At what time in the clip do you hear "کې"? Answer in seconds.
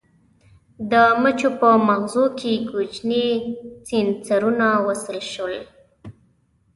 2.39-2.53